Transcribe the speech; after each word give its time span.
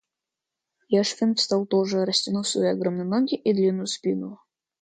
Яшвин 0.87 1.35
встал 1.35 1.67
тоже, 1.67 2.03
растянув 2.05 2.47
свои 2.47 2.69
огромные 2.71 3.05
ноги 3.05 3.35
и 3.35 3.53
длинную 3.53 3.85
спину. 3.85 4.39